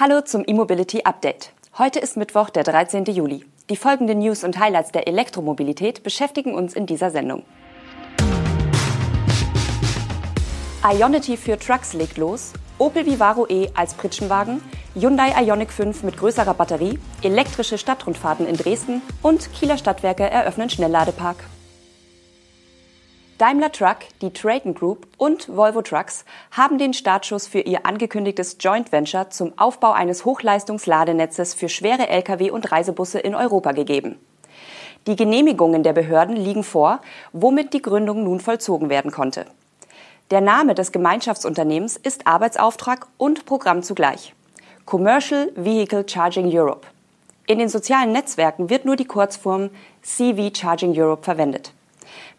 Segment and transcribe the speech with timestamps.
[0.00, 1.50] Hallo zum E-Mobility Update.
[1.76, 3.04] Heute ist Mittwoch, der 13.
[3.06, 3.44] Juli.
[3.68, 7.42] Die folgenden News und Highlights der Elektromobilität beschäftigen uns in dieser Sendung.
[10.84, 14.62] Ionity für Trucks legt los, Opel Vivaro E als Pritschenwagen,
[14.94, 21.38] Hyundai Ioniq 5 mit größerer Batterie, elektrische Stadtrundfahrten in Dresden und Kieler Stadtwerke eröffnen Schnellladepark.
[23.38, 28.90] Daimler Truck, die Traton Group und Volvo Trucks haben den Startschuss für ihr angekündigtes Joint
[28.90, 34.18] Venture zum Aufbau eines Hochleistungsladenetzes für schwere Lkw und Reisebusse in Europa gegeben.
[35.06, 37.00] Die Genehmigungen der Behörden liegen vor,
[37.32, 39.46] womit die Gründung nun vollzogen werden konnte.
[40.32, 44.34] Der Name des Gemeinschaftsunternehmens ist Arbeitsauftrag und Programm zugleich.
[44.84, 46.88] Commercial Vehicle Charging Europe.
[47.46, 49.70] In den sozialen Netzwerken wird nur die Kurzform
[50.02, 51.72] CV Charging Europe verwendet.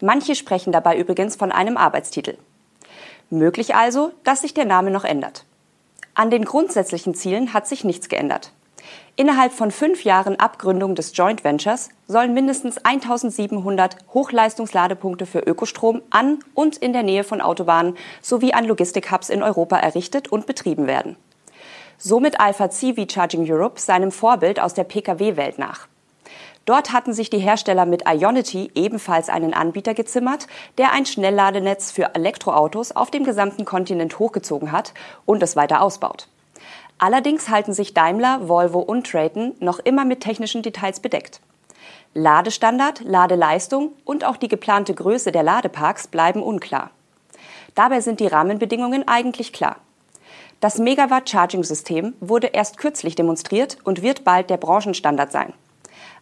[0.01, 2.37] Manche sprechen dabei übrigens von einem Arbeitstitel.
[3.29, 5.45] Möglich also, dass sich der Name noch ändert.
[6.15, 8.51] An den grundsätzlichen Zielen hat sich nichts geändert.
[9.15, 16.39] Innerhalb von fünf Jahren Abgründung des Joint Ventures sollen mindestens 1700 Hochleistungsladepunkte für Ökostrom an
[16.53, 21.17] und in der Nähe von Autobahnen sowie an Logistikhubs in Europa errichtet und betrieben werden.
[21.97, 25.87] Somit eifert CV Charging Europe seinem Vorbild aus der Pkw-Welt nach.
[26.69, 30.45] Dort hatten sich die Hersteller mit Ionity ebenfalls einen Anbieter gezimmert,
[30.77, 34.93] der ein Schnellladenetz für Elektroautos auf dem gesamten Kontinent hochgezogen hat
[35.25, 36.27] und es weiter ausbaut.
[36.99, 41.41] Allerdings halten sich Daimler, Volvo und Traton noch immer mit technischen Details bedeckt.
[42.13, 46.91] Ladestandard, Ladeleistung und auch die geplante Größe der Ladeparks bleiben unklar.
[47.73, 49.77] Dabei sind die Rahmenbedingungen eigentlich klar.
[50.59, 55.51] Das Megawatt Charging System wurde erst kürzlich demonstriert und wird bald der Branchenstandard sein.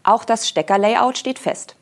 [0.04, 1.76] Auch das Steckerlayout steht fest.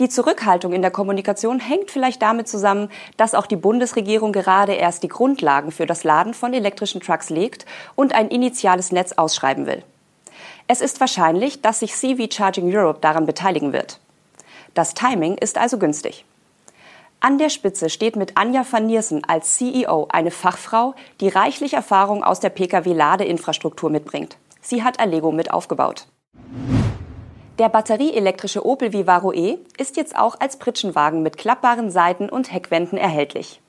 [0.00, 2.88] Die Zurückhaltung in der Kommunikation hängt vielleicht damit zusammen,
[3.18, 7.66] dass auch die Bundesregierung gerade erst die Grundlagen für das Laden von elektrischen Trucks legt
[7.96, 9.82] und ein initiales Netz ausschreiben will.
[10.68, 14.00] Es ist wahrscheinlich, dass sich CV Charging Europe daran beteiligen wird.
[14.72, 16.24] Das Timing ist also günstig.
[17.22, 22.24] An der Spitze steht mit Anja van Niersen als CEO eine Fachfrau, die reichlich Erfahrung
[22.24, 24.38] aus der Pkw-Ladeinfrastruktur mitbringt.
[24.62, 26.06] Sie hat Allego mit aufgebaut.
[27.60, 32.96] Der batterieelektrische Opel Vivaro E ist jetzt auch als Pritschenwagen mit klappbaren Seiten und Heckwänden
[32.96, 33.60] erhältlich.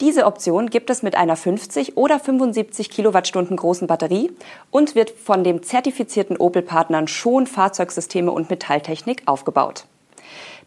[0.00, 4.32] Diese Option gibt es mit einer 50 oder 75 Kilowattstunden großen Batterie
[4.70, 9.84] und wird von dem zertifizierten Opel-Partnern Schon Fahrzeugsysteme und Metalltechnik aufgebaut.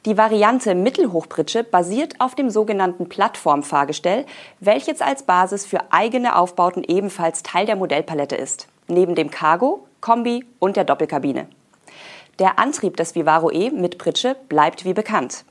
[0.05, 4.27] Die Variante Mittelhochpritsche basiert auf dem sogenannten Plattformfahrgestell,
[4.59, 10.45] welches als Basis für eigene Aufbauten ebenfalls Teil der Modellpalette ist, neben dem Cargo, Kombi
[10.59, 11.47] und der Doppelkabine.
[12.39, 15.45] Der Antrieb des Vivaro E mit Pritsche bleibt wie bekannt.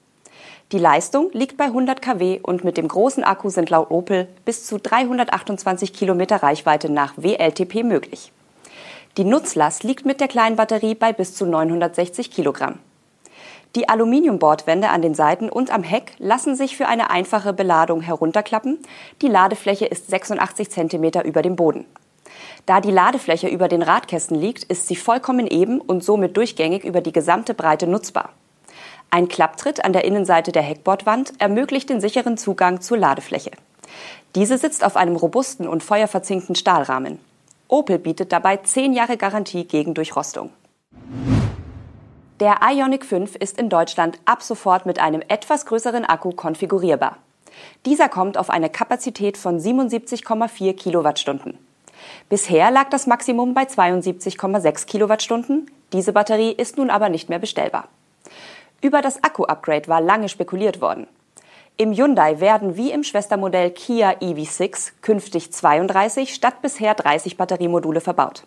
[0.72, 4.66] Die Leistung liegt bei 100 kW und mit dem großen Akku sind laut Opel bis
[4.66, 8.32] zu 328 Kilometer Reichweite nach WLTP möglich.
[9.16, 12.78] Die Nutzlast liegt mit der kleinen Batterie bei bis zu 960 Kilogramm.
[13.76, 18.78] Die Aluminiumbordwände an den Seiten und am Heck lassen sich für eine einfache Beladung herunterklappen.
[19.22, 21.86] Die Ladefläche ist 86 cm über dem Boden.
[22.70, 27.00] Da die Ladefläche über den Radkästen liegt, ist sie vollkommen eben und somit durchgängig über
[27.00, 28.28] die gesamte Breite nutzbar.
[29.10, 33.50] Ein Klapptritt an der Innenseite der Heckbordwand ermöglicht den sicheren Zugang zur Ladefläche.
[34.36, 37.19] Diese sitzt auf einem robusten und feuerverzinkten Stahlrahmen.
[37.66, 40.50] Opel bietet dabei 10 Jahre Garantie gegen Durchrostung.
[42.38, 47.16] Der Ioniq 5 ist in Deutschland ab sofort mit einem etwas größeren Akku konfigurierbar.
[47.84, 51.59] Dieser kommt auf eine Kapazität von 77,4 Kilowattstunden.
[52.28, 55.70] Bisher lag das Maximum bei 72,6 Kilowattstunden.
[55.92, 57.88] Diese Batterie ist nun aber nicht mehr bestellbar.
[58.80, 61.06] Über das Akku-Upgrade war lange spekuliert worden.
[61.76, 68.44] Im Hyundai werden wie im Schwestermodell Kia EV6 künftig 32 statt bisher 30 Batteriemodule verbaut.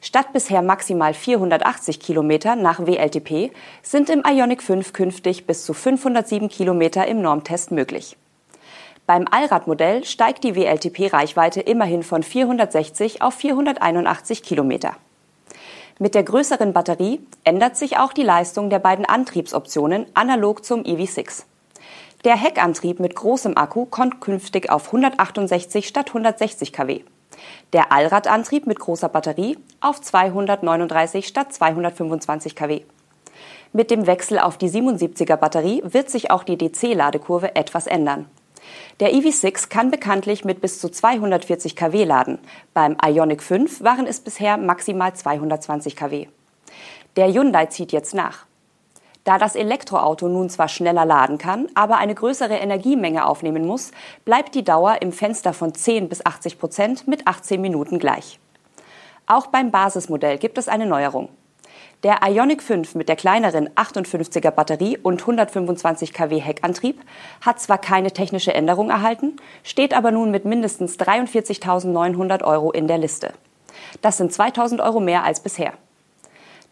[0.00, 3.52] Statt bisher maximal 480 Kilometer nach WLTP
[3.82, 8.16] sind im Ioniq 5 künftig bis zu 507 Kilometer im Normtest möglich.
[9.08, 14.96] Beim Allradmodell steigt die WLTP-Reichweite immerhin von 460 auf 481 Kilometer.
[15.98, 21.44] Mit der größeren Batterie ändert sich auch die Leistung der beiden Antriebsoptionen analog zum EV6.
[22.26, 27.00] Der Heckantrieb mit großem Akku kommt künftig auf 168 statt 160 kW.
[27.72, 32.82] Der Allradantrieb mit großer Batterie auf 239 statt 225 kW.
[33.72, 38.26] Mit dem Wechsel auf die 77er Batterie wird sich auch die DC-Ladekurve etwas ändern.
[39.00, 42.40] Der EV6 kann bekanntlich mit bis zu 240 kW laden.
[42.74, 46.26] Beim Ioniq 5 waren es bisher maximal 220 kW.
[47.14, 48.46] Der Hyundai zieht jetzt nach.
[49.22, 53.92] Da das Elektroauto nun zwar schneller laden kann, aber eine größere Energiemenge aufnehmen muss,
[54.24, 58.40] bleibt die Dauer im Fenster von 10 bis 80 Prozent mit 18 Minuten gleich.
[59.26, 61.28] Auch beim Basismodell gibt es eine Neuerung.
[62.04, 67.00] Der Ionic 5 mit der kleineren 58er Batterie und 125 kW Heckantrieb
[67.40, 69.34] hat zwar keine technische Änderung erhalten,
[69.64, 73.32] steht aber nun mit mindestens 43.900 Euro in der Liste.
[74.00, 75.72] Das sind 2.000 Euro mehr als bisher.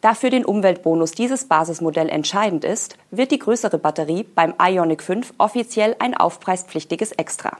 [0.00, 5.34] Da für den Umweltbonus dieses Basismodell entscheidend ist, wird die größere Batterie beim Ionic 5
[5.38, 7.58] offiziell ein aufpreispflichtiges Extra.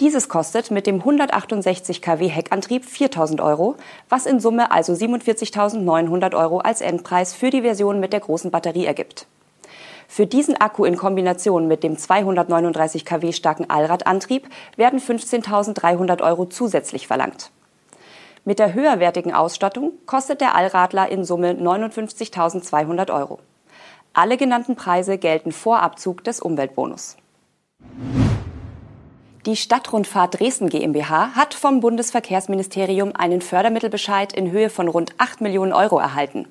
[0.00, 3.76] Dieses kostet mit dem 168 kW Heckantrieb 4.000 Euro,
[4.08, 8.86] was in Summe also 47.900 Euro als Endpreis für die Version mit der großen Batterie
[8.86, 9.26] ergibt.
[10.10, 17.06] Für diesen Akku in Kombination mit dem 239 kW starken Allradantrieb werden 15.300 Euro zusätzlich
[17.06, 17.50] verlangt.
[18.44, 23.40] Mit der höherwertigen Ausstattung kostet der Allradler in Summe 59.200 Euro.
[24.14, 27.16] Alle genannten Preise gelten vor Abzug des Umweltbonus.
[29.46, 35.72] Die Stadtrundfahrt Dresden GmbH hat vom Bundesverkehrsministerium einen Fördermittelbescheid in Höhe von rund 8 Millionen
[35.72, 36.48] Euro erhalten.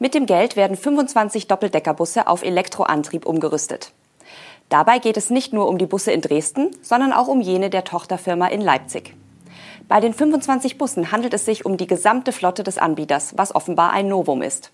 [0.00, 3.92] Mit dem Geld werden 25 Doppeldeckerbusse auf Elektroantrieb umgerüstet.
[4.68, 7.84] Dabei geht es nicht nur um die Busse in Dresden, sondern auch um jene der
[7.84, 9.14] Tochterfirma in Leipzig.
[9.86, 13.92] Bei den 25 Bussen handelt es sich um die gesamte Flotte des Anbieters, was offenbar
[13.92, 14.72] ein Novum ist.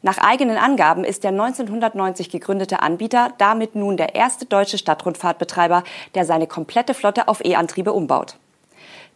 [0.00, 5.82] Nach eigenen Angaben ist der 1990 gegründete Anbieter damit nun der erste deutsche Stadtrundfahrtbetreiber,
[6.14, 8.36] der seine komplette Flotte auf E-Antriebe umbaut.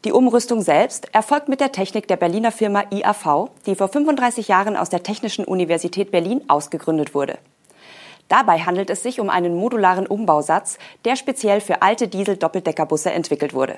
[0.04, 4.76] Die Umrüstung selbst erfolgt mit der Technik der Berliner Firma IAV, die vor 35 Jahren
[4.76, 7.38] aus der Technischen Universität Berlin ausgegründet wurde.
[8.26, 13.76] Dabei handelt es sich um einen modularen Umbausatz, der speziell für alte Diesel-Doppeldeckerbusse entwickelt wurde.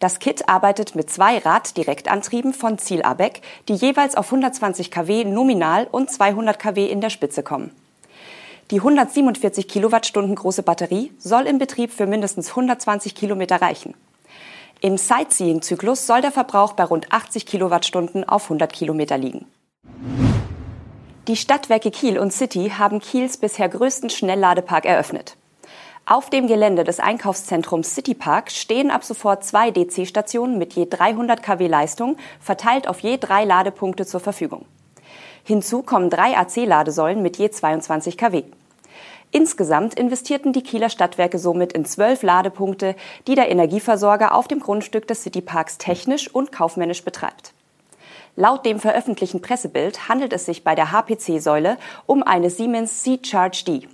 [0.00, 5.86] Das Kit arbeitet mit zwei Raddirektantrieben von Ziel Abeck, die jeweils auf 120 kW nominal
[5.90, 7.70] und 200 kW in der Spitze kommen.
[8.70, 13.94] Die 147 Kilowattstunden große Batterie soll im Betrieb für mindestens 120 Kilometer reichen.
[14.80, 19.46] Im Sightseeing-Zyklus soll der Verbrauch bei rund 80 Kilowattstunden auf 100 Kilometer liegen.
[21.28, 25.36] Die Stadtwerke Kiel und City haben Kiels bisher größten Schnellladepark eröffnet.
[26.06, 31.42] Auf dem Gelände des Einkaufszentrums City Park stehen ab sofort zwei DC-Stationen mit je 300
[31.42, 34.66] kW Leistung, verteilt auf je drei Ladepunkte zur Verfügung.
[35.44, 38.42] Hinzu kommen drei AC-Ladesäulen mit je 22 kW.
[39.30, 42.96] Insgesamt investierten die Kieler Stadtwerke somit in zwölf Ladepunkte,
[43.26, 47.54] die der Energieversorger auf dem Grundstück des Cityparks technisch und kaufmännisch betreibt.
[48.36, 53.88] Laut dem veröffentlichten Pressebild handelt es sich bei der HPC-Säule um eine Siemens C-Charge D.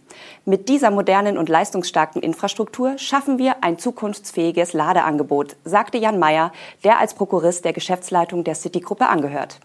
[0.45, 6.53] Mit dieser modernen und leistungsstarken Infrastruktur schaffen wir ein zukunftsfähiges Ladeangebot, sagte Jan Mayer,
[6.85, 9.61] der als Prokurist der Geschäftsleitung der City-Gruppe angehört.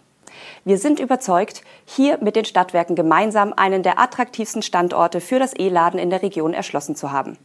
[0.64, 5.98] Wir sind überzeugt, hier mit den Stadtwerken gemeinsam einen der attraktivsten Standorte für das E-Laden
[5.98, 7.38] in der Region erschlossen zu haben.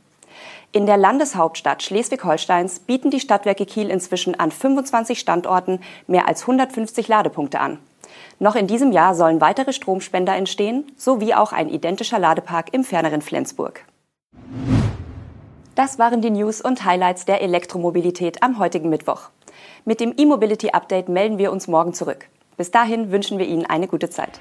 [0.74, 7.08] In der Landeshauptstadt Schleswig-Holsteins bieten die Stadtwerke Kiel inzwischen an 25 Standorten mehr als 150
[7.08, 7.78] Ladepunkte an.
[8.40, 13.22] Noch in diesem Jahr sollen weitere Stromspender entstehen, sowie auch ein identischer Ladepark im ferneren
[13.22, 13.86] Flensburg.
[15.76, 19.30] Das waren die News und Highlights der Elektromobilität am heutigen Mittwoch.
[19.86, 22.28] Mit dem E-Mobility Update melden wir uns morgen zurück.
[22.58, 24.40] Bis dahin wünschen wir Ihnen eine gute Zeit.